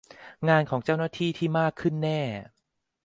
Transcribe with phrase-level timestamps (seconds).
[0.49, 1.29] งานของเจ้าหน้าที่
[1.59, 2.21] มากขึ้นแน่